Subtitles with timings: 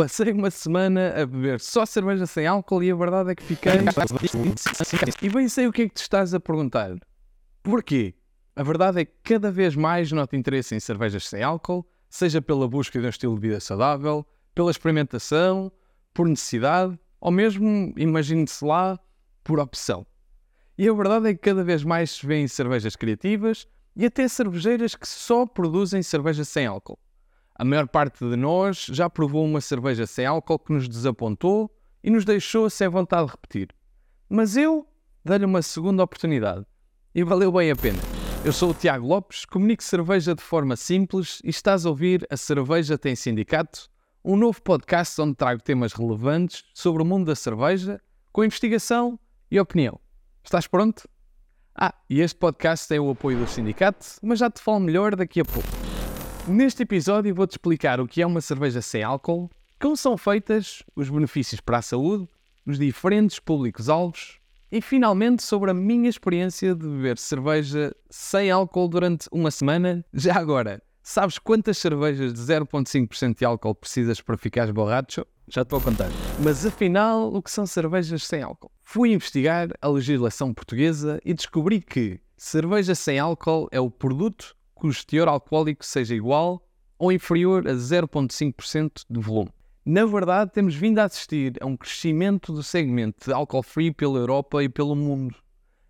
[0.00, 3.72] Passei uma semana a beber só cerveja sem álcool e a verdade é que fiquei.
[5.20, 6.96] E bem sei o que é que te estás a perguntar.
[7.62, 8.14] Porquê?
[8.56, 12.66] A verdade é que cada vez mais noto interesse em cervejas sem álcool, seja pela
[12.66, 15.70] busca de um estilo de vida saudável, pela experimentação,
[16.14, 18.98] por necessidade, ou mesmo, imagine-se lá,
[19.44, 20.06] por opção.
[20.78, 24.94] E a verdade é que cada vez mais se vêem cervejas criativas e até cervejeiras
[24.94, 26.98] que só produzem cerveja sem álcool.
[27.60, 31.70] A maior parte de nós já provou uma cerveja sem álcool que nos desapontou
[32.02, 33.68] e nos deixou sem vontade de repetir.
[34.30, 34.88] Mas eu
[35.22, 36.64] dei-lhe uma segunda oportunidade
[37.14, 37.98] e valeu bem a pena.
[38.46, 42.36] Eu sou o Tiago Lopes, comunico cerveja de forma simples e estás a ouvir a
[42.38, 43.90] Cerveja Tem Sindicato,
[44.24, 48.00] um novo podcast onde trago temas relevantes sobre o mundo da cerveja,
[48.32, 50.00] com investigação e opinião.
[50.42, 51.06] Estás pronto?
[51.74, 55.42] Ah, e este podcast tem o apoio do sindicato, mas já te falo melhor daqui
[55.42, 55.79] a pouco.
[56.48, 61.08] Neste episódio vou-te explicar o que é uma cerveja sem álcool, como são feitas, os
[61.08, 62.26] benefícios para a saúde,
[62.66, 64.40] os diferentes públicos-alvos
[64.72, 70.04] e finalmente sobre a minha experiência de beber cerveja sem álcool durante uma semana.
[70.12, 75.26] Já agora, sabes quantas cervejas de 0,5% de álcool precisas para ficares borracho?
[75.46, 76.08] Já te vou contar.
[76.42, 78.70] Mas afinal, o que são cervejas sem álcool?
[78.82, 85.06] Fui investigar a legislação portuguesa e descobri que cerveja sem álcool é o produto cujo
[85.06, 86.66] teor alcoólico seja igual
[86.98, 89.50] ou inferior a 0,5% de volume.
[89.84, 94.18] Na verdade, temos vindo a assistir a um crescimento do segmento de alcohol free pela
[94.18, 95.36] Europa e pelo mundo.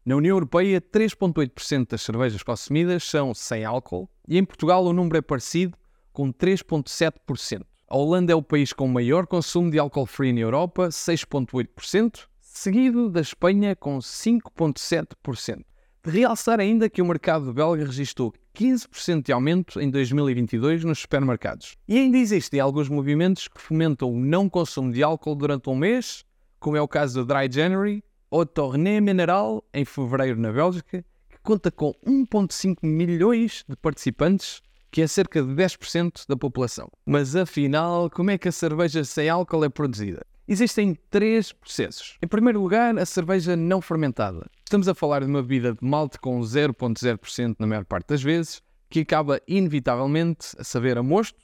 [0.04, 5.18] Na União Europeia, 3,8% das cervejas consumidas são sem álcool e em Portugal o número
[5.18, 5.76] é parecido,
[6.12, 7.62] com 3,7%.
[7.88, 13.08] A Holanda é o país com maior consumo de álcool free na Europa, 6,8%, seguido
[13.08, 15.64] da Espanha com 5,7%.
[16.02, 21.78] De realçar ainda que o mercado belga registrou 15% de aumento em 2022 nos supermercados.
[21.88, 26.26] E ainda existem alguns movimentos que fomentam o não consumo de álcool durante um mês,
[26.58, 31.38] como é o caso do Dry January ou Tournée Mineral em fevereiro na Bélgica, que
[31.42, 34.60] conta com 1,5 milhões de participantes,
[34.90, 36.90] que é cerca de 10% da população.
[37.06, 40.26] Mas afinal, como é que a cerveja sem álcool é produzida?
[40.48, 42.16] Existem três processos.
[42.22, 44.50] Em primeiro lugar, a cerveja não fermentada.
[44.64, 48.62] Estamos a falar de uma bebida de malte com 0,0% na maior parte das vezes,
[48.88, 51.38] que acaba inevitavelmente a saber a mosto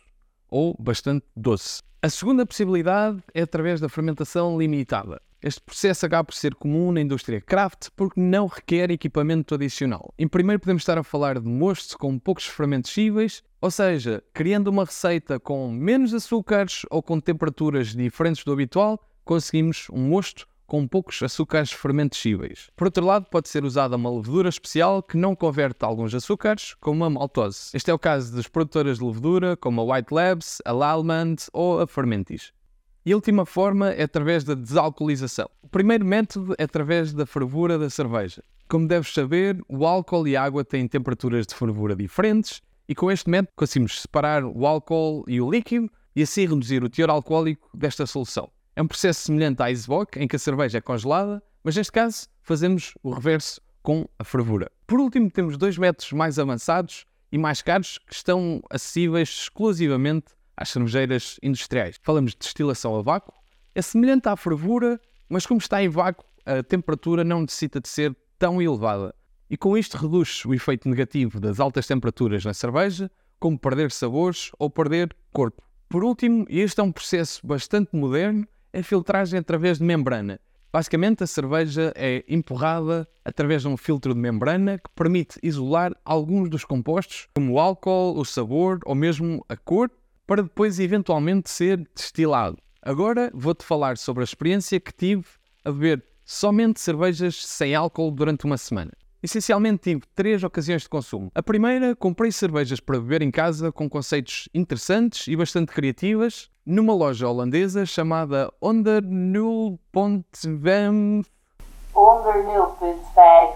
[0.51, 1.81] ou bastante doce.
[2.03, 5.21] A segunda possibilidade é através da fermentação limitada.
[5.43, 10.13] Este processo acaba por ser comum na indústria craft porque não requer equipamento adicional.
[10.19, 14.69] Em primeiro podemos estar a falar de mosto com poucos fermentos cíveis, ou seja, criando
[14.69, 20.87] uma receita com menos açúcares ou com temperaturas diferentes do habitual, conseguimos um mosto com
[20.87, 22.71] poucos açúcares fermentescíveis.
[22.75, 27.05] Por outro lado, pode ser usada uma levedura especial que não converte alguns açúcares, como
[27.05, 27.71] a maltose.
[27.73, 31.81] Este é o caso das produtoras de levedura, como a White Labs, a Lalmand ou
[31.81, 32.53] a Fermentis.
[33.07, 35.49] E a última forma é através da desalcoolização.
[35.63, 38.43] O primeiro método é através da fervura da cerveja.
[38.69, 43.09] Como deves saber, o álcool e a água têm temperaturas de fervura diferentes e com
[43.09, 47.71] este método conseguimos separar o álcool e o líquido e assim reduzir o teor alcoólico
[47.73, 48.51] desta solução.
[48.75, 52.27] É um processo semelhante à Icebox, em que a cerveja é congelada, mas neste caso
[52.43, 54.69] fazemos o reverso com a fervura.
[54.85, 60.71] Por último, temos dois métodos mais avançados e mais caros que estão acessíveis exclusivamente às
[60.71, 61.99] cervejeiras industriais.
[62.03, 63.35] Falamos de destilação a vácuo,
[63.75, 68.17] é semelhante à fervura, mas como está em vácuo, a temperatura não necessita de ser
[68.39, 69.15] tão elevada.
[69.51, 74.51] E com isto reduz o efeito negativo das altas temperaturas na cerveja, como perder sabores
[74.59, 75.63] ou perder corpo.
[75.89, 80.41] Por último, e este é um processo bastante moderno, é a filtragem através de membrana.
[80.73, 86.51] Basicamente, a cerveja é empurrada através de um filtro de membrana que permite isolar alguns
[86.51, 89.91] dos compostos, como o álcool, o sabor ou mesmo a cor,
[90.27, 92.59] para depois eventualmente ser destilado.
[92.83, 95.25] Agora vou-te falar sobre a experiência que tive
[95.65, 98.91] a beber somente cervejas sem álcool durante uma semana.
[99.23, 101.31] Essencialmente tive três ocasiões de consumo.
[101.35, 106.95] A primeira, comprei cervejas para beber em casa com conceitos interessantes e bastante criativas numa
[106.95, 111.27] loja holandesa chamada Onder 0.5
[111.95, 113.55] Onder 0.5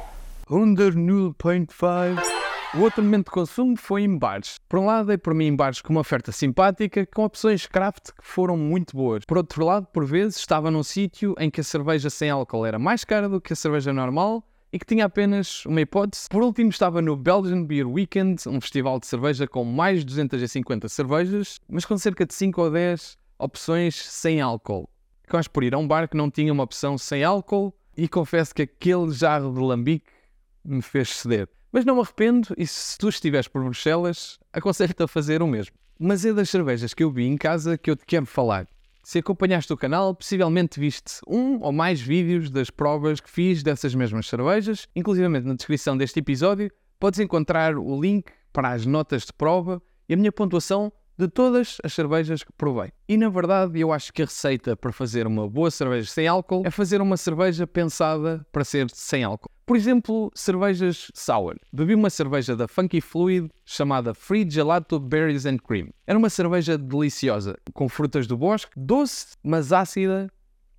[0.51, 2.40] Under 0.5
[2.73, 4.57] o outro momento de consumo foi em bares.
[4.69, 8.11] Por um lado, dei por mim em bares com uma oferta simpática, com opções craft
[8.17, 9.25] que foram muito boas.
[9.25, 12.79] Por outro lado, por vezes, estava num sítio em que a cerveja sem álcool era
[12.79, 16.29] mais cara do que a cerveja normal e que tinha apenas uma hipótese.
[16.31, 20.89] Por último, estava no Belgian Beer Weekend, um festival de cerveja com mais de 250
[20.89, 24.89] cervejas, mas com cerca de 5 ou 10 opções sem álcool.
[25.29, 28.55] Quase por ir a um bar que não tinha uma opção sem álcool e confesso
[28.55, 30.11] que aquele jarro de lambique
[30.65, 31.49] me fez ceder.
[31.73, 35.77] Mas não me arrependo e se tu estiveres por Bruxelas, aconselho-te a fazer o mesmo.
[35.99, 38.67] Mas é das cervejas que eu vi em casa que eu te quero falar.
[39.05, 43.95] Se acompanhaste o canal, possivelmente viste um ou mais vídeos das provas que fiz dessas
[43.95, 44.89] mesmas cervejas.
[44.97, 50.15] Inclusive na descrição deste episódio podes encontrar o link para as notas de prova e
[50.15, 52.91] a minha pontuação de todas as cervejas que provei.
[53.09, 56.63] E na verdade, eu acho que a receita para fazer uma boa cerveja sem álcool
[56.65, 59.51] é fazer uma cerveja pensada para ser sem álcool.
[59.71, 61.55] Por exemplo, cervejas sour.
[61.73, 65.91] Bebi uma cerveja da Funky Fluid chamada Free Gelato Berries and Cream.
[66.09, 70.29] Era uma cerveja deliciosa, com frutas do bosque, doce, mas ácida,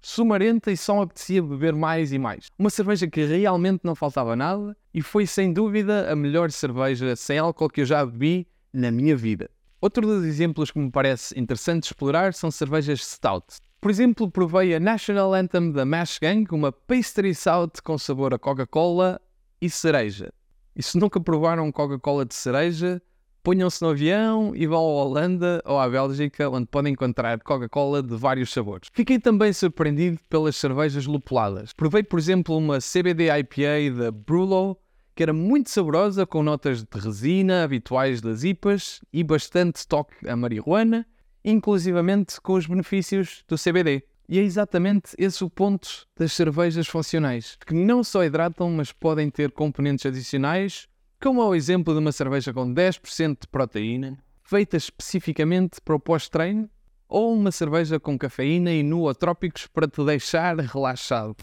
[0.02, 2.48] sumarenta e só apetecia beber mais e mais.
[2.60, 7.38] Uma cerveja que realmente não faltava nada e foi sem dúvida a melhor cerveja sem
[7.38, 9.50] álcool que eu já bebi na minha vida.
[9.80, 13.46] Outro dos exemplos que me parece interessante explorar são cervejas stout.
[13.82, 18.38] Por exemplo, provei a National Anthem da Mash Gang, uma pastry stout com sabor a
[18.38, 19.20] Coca-Cola
[19.60, 20.32] e cereja.
[20.76, 23.02] E se nunca provaram Coca-Cola de cereja,
[23.42, 28.16] ponham-se no avião e vão à Holanda ou à Bélgica, onde podem encontrar Coca-Cola de
[28.16, 28.88] vários sabores.
[28.94, 31.74] Fiquei também surpreendido pelas cervejas lupuladas.
[31.74, 34.78] Provei, por exemplo, uma CBD IPA da Brulo,
[35.16, 40.36] que era muito saborosa, com notas de resina habituais das IPAs e bastante toque a
[40.36, 41.04] marihuana,
[41.44, 44.04] inclusivamente com os benefícios do CBD.
[44.28, 49.30] E é exatamente esse o ponto das cervejas funcionais, que não só hidratam, mas podem
[49.30, 50.88] ter componentes adicionais,
[51.22, 56.70] como o exemplo de uma cerveja com 10% de proteína, feita especificamente para o pós-treino,
[57.12, 61.36] ou uma cerveja com cafeína e nootrópicos para te deixar relaxado.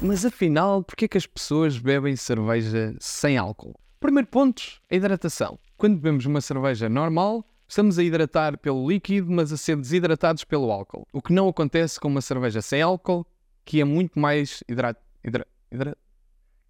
[0.00, 3.74] Mas afinal, por que é que as pessoas bebem cerveja sem álcool?
[3.98, 5.58] Primeiro ponto, a hidratação.
[5.76, 10.70] Quando bebemos uma cerveja normal, estamos a hidratar pelo líquido, mas a ser desidratados pelo
[10.70, 11.06] álcool.
[11.12, 13.26] O que não acontece com uma cerveja sem álcool,
[13.64, 14.62] que é muito mais.
[14.68, 14.96] Hidra...
[15.24, 15.96] Hidra...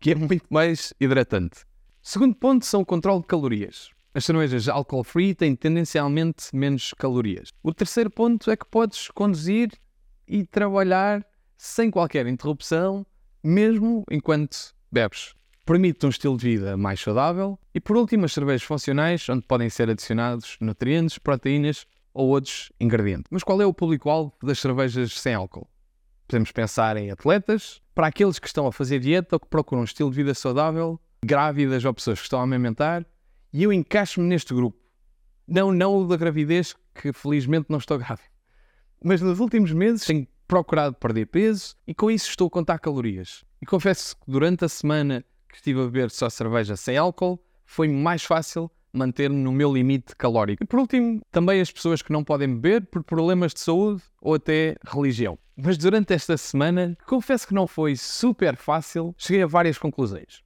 [0.00, 1.64] que é muito mais hidratante.
[2.02, 3.90] Segundo ponto são o controle de calorias.
[4.14, 7.50] As cervejas alcohol-free têm tendencialmente menos calorias.
[7.62, 9.70] O terceiro ponto é que podes conduzir
[10.26, 11.26] e trabalhar
[11.56, 13.04] sem qualquer interrupção,
[13.42, 15.34] mesmo enquanto bebes.
[15.66, 17.58] Permite um estilo de vida mais saudável.
[17.74, 23.24] E por último, as cervejas funcionais, onde podem ser adicionados nutrientes, proteínas ou outros ingredientes.
[23.32, 25.68] Mas qual é o público-alvo das cervejas sem álcool?
[26.28, 29.84] Podemos pensar em atletas, para aqueles que estão a fazer dieta ou que procuram um
[29.84, 33.04] estilo de vida saudável, grávidas ou pessoas que estão a amamentar,
[33.52, 34.78] e eu encaixo-me neste grupo.
[35.48, 38.30] Não, não o da gravidez, que felizmente não estou grávida.
[39.02, 43.44] Mas nos últimos meses tenho procurado perder peso e com isso estou a contar calorias.
[43.60, 45.24] E confesso que durante a semana
[45.56, 50.14] que estive a beber só cerveja sem álcool, foi mais fácil manter-me no meu limite
[50.14, 50.62] calórico.
[50.62, 54.34] E por último, também as pessoas que não podem beber por problemas de saúde ou
[54.34, 55.38] até religião.
[55.56, 60.42] Mas durante esta semana, confesso que não foi super fácil, cheguei a várias conclusões.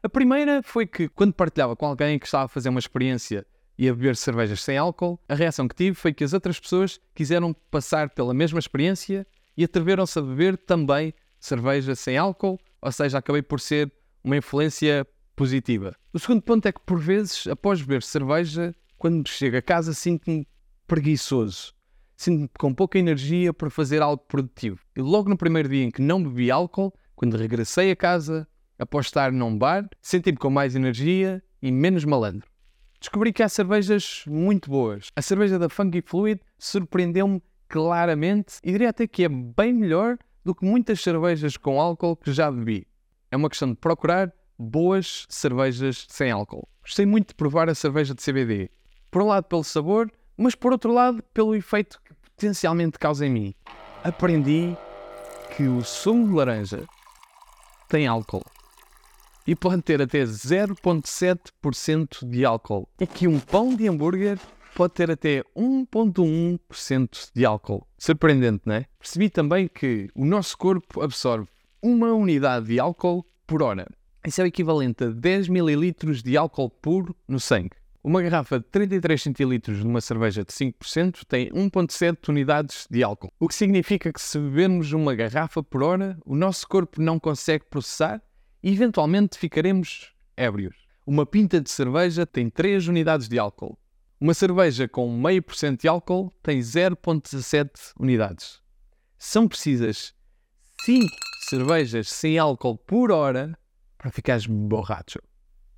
[0.00, 3.44] A primeira foi que, quando partilhava com alguém que estava a fazer uma experiência
[3.76, 7.00] e a beber cervejas sem álcool, a reação que tive foi que as outras pessoas
[7.14, 9.26] quiseram passar pela mesma experiência
[9.56, 13.92] e atreveram-se a beber também cerveja sem álcool, ou seja, acabei por ser
[14.22, 15.94] uma influência positiva.
[16.12, 20.46] O segundo ponto é que, por vezes, após beber cerveja, quando chego a casa, sinto-me
[20.86, 21.72] preguiçoso.
[22.16, 24.78] Sinto-me com pouca energia para fazer algo produtivo.
[24.94, 28.46] E logo no primeiro dia em que não bebi álcool, quando regressei a casa,
[28.78, 32.48] após estar num bar, senti-me com mais energia e menos malandro.
[33.00, 35.08] Descobri que há cervejas muito boas.
[35.16, 40.54] A cerveja da Funky Fluid surpreendeu-me claramente e diria até que é bem melhor do
[40.54, 42.86] que muitas cervejas com álcool que já bebi.
[43.32, 46.68] É uma questão de procurar boas cervejas sem álcool.
[46.82, 48.70] Gostei muito de provar a cerveja de CBD.
[49.10, 53.30] Por um lado pelo sabor, mas por outro lado pelo efeito que potencialmente causa em
[53.30, 53.54] mim.
[54.04, 54.76] Aprendi
[55.56, 56.84] que o sumo de laranja
[57.88, 58.44] tem álcool
[59.46, 62.86] e pode ter até 0,7% de álcool.
[63.00, 64.38] E que um pão de hambúrguer
[64.74, 67.88] pode ter até 1,1% de álcool.
[67.96, 68.84] Surpreendente, não é?
[68.98, 71.48] Percebi também que o nosso corpo absorve
[71.82, 73.86] uma unidade de álcool por hora.
[74.24, 77.72] Isso é o equivalente a 10 ml de álcool puro no sangue.
[78.04, 83.32] Uma garrafa de 33 centilitros de uma cerveja de 5% tem 1,7 unidades de álcool.
[83.38, 87.64] O que significa que se bebermos uma garrafa por hora, o nosso corpo não consegue
[87.68, 88.22] processar
[88.62, 90.76] e eventualmente ficaremos ébrios.
[91.04, 93.76] Uma pinta de cerveja tem 3 unidades de álcool.
[94.20, 98.60] Uma cerveja com 0,5% de álcool tem 0,17 unidades.
[99.18, 100.14] São precisas
[100.84, 101.08] 5
[101.48, 103.56] cervejas sem álcool por hora
[103.96, 105.20] para ficares borracho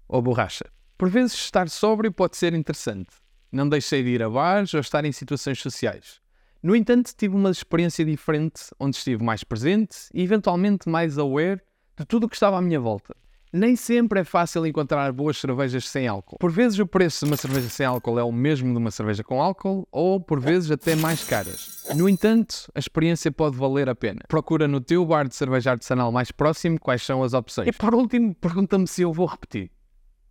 [0.08, 0.64] ou borracha.
[0.96, 3.11] Por vezes estar sóbrio pode ser interessante.
[3.52, 6.23] Não deixei de ir a bares ou estar em situações sociais.
[6.62, 11.61] No entanto, tive uma experiência diferente onde estive mais presente e eventualmente mais aware
[11.99, 13.14] de tudo o que estava à minha volta.
[13.56, 16.38] Nem sempre é fácil encontrar boas cervejas sem álcool.
[16.40, 19.23] Por vezes o preço de uma cerveja sem álcool é o mesmo de uma cerveja
[19.23, 21.84] com álcool, ou por vezes até mais caras.
[21.94, 24.23] No entanto, a experiência pode valer a pena.
[24.26, 27.68] Procura no teu bar de cerveja artesanal mais próximo quais são as opções.
[27.68, 29.70] E por último, pergunta-me se eu vou repetir.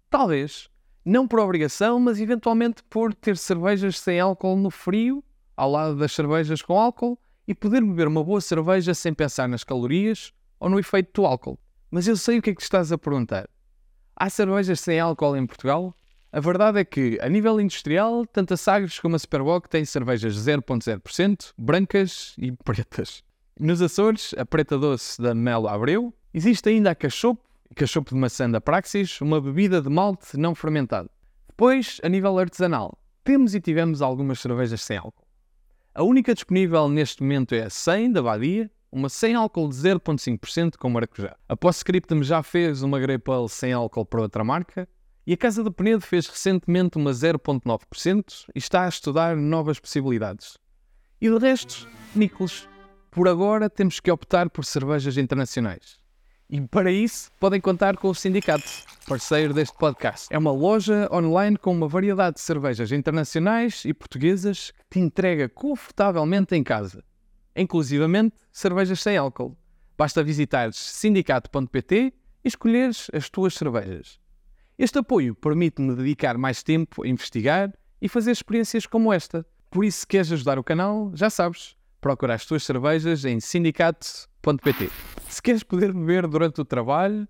[0.10, 0.68] Talvez.
[1.06, 5.24] Não por obrigação, mas eventualmente por ter cervejas sem álcool no frio,
[5.56, 9.64] ao lado das cervejas com álcool, e poder beber uma boa cerveja sem pensar nas
[9.64, 11.58] calorias ou no efeito do álcool.
[11.94, 13.48] Mas eu sei o que é que te estás a perguntar.
[14.16, 15.96] Há cervejas sem álcool em Portugal?
[16.32, 20.36] A verdade é que, a nível industrial, tanto a Sagres como a Superboc têm cervejas
[20.36, 23.22] 0.0%, brancas e pretas.
[23.60, 28.50] Nos Açores, a preta doce da Melo Abreu, existe ainda a cachopo, cachopo de maçã
[28.50, 31.12] da Praxis, uma bebida de malte não fermentado.
[31.48, 35.28] Depois, a nível artesanal, temos e tivemos algumas cervejas sem álcool.
[35.94, 40.78] A única disponível neste momento é a 100 da Badia, uma sem álcool de 0,5%
[40.78, 41.36] com maracujá.
[41.50, 44.88] A Postscriptum já fez uma Grey Pale sem álcool para outra marca
[45.26, 50.60] e a Casa do Penedo fez recentemente uma 0,9% e está a estudar novas possibilidades.
[51.20, 52.70] E de resto, Nicolas,
[53.10, 55.98] por agora temos que optar por cervejas internacionais.
[56.48, 58.70] E para isso podem contar com o Sindicato,
[59.08, 60.28] parceiro deste podcast.
[60.30, 65.50] É uma loja online com uma variedade de cervejas internacionais e portuguesas que te entrega
[65.50, 67.04] confortavelmente em casa
[67.56, 69.58] inclusivamente cervejas sem álcool.
[69.98, 74.20] Basta visitares sindicato.pt e escolheres as tuas cervejas.
[74.78, 79.46] Este apoio permite-me dedicar mais tempo a investigar e fazer experiências como esta.
[79.70, 84.90] Por isso, se queres ajudar o canal, já sabes, procura as tuas cervejas em sindicato.pt.
[85.30, 87.28] Se queres poder beber durante o trabalho,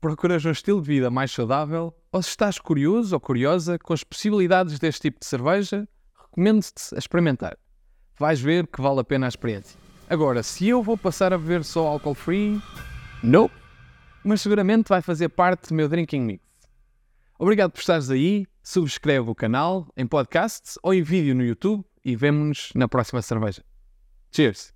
[0.00, 4.02] procuras um estilo de vida mais saudável ou se estás curioso ou curiosa com as
[4.02, 5.86] possibilidades deste tipo de cerveja,
[6.18, 7.58] recomendo-te a experimentar
[8.18, 9.78] vais ver que vale a pena a experiência.
[10.08, 12.60] Agora, se eu vou passar a beber só álcool free,
[13.22, 13.50] não.
[14.24, 16.44] Mas seguramente vai fazer parte do meu drinking mix.
[17.38, 18.46] Obrigado por estares aí.
[18.62, 23.62] Subscreve o canal em podcast ou em vídeo no YouTube e vemo-nos na próxima cerveja.
[24.32, 24.75] Cheers!